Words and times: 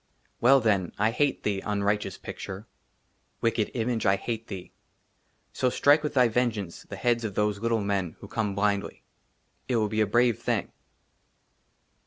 WELL, 0.39 0.59
THEN, 0.61 0.93
I 0.97 1.11
HATE 1.11 1.43
THEE, 1.43 1.61
UNRIGHTEOUS 1.61 2.17
PICTURE; 2.17 2.65
WICKED 3.41 3.69
IMAGE, 3.75 4.07
I 4.07 4.15
HATE 4.15 4.47
THEE; 4.47 4.71
SO, 5.53 5.69
STRIKE 5.69 6.01
WITH 6.01 6.15
THY 6.15 6.27
VENGEANCE 6.27 6.83
THE 6.89 6.95
HEADS 6.95 7.23
OF 7.23 7.35
THOSE 7.35 7.59
LITTLE 7.59 7.81
MEN 7.81 8.15
WHO 8.19 8.27
COME 8.27 8.55
BLINDLY. 8.55 9.03
IT 9.67 9.75
WILL 9.75 9.89
BE 9.89 10.01
A 10.01 10.07
BRAVE 10.07 10.39
THING. 10.39 10.71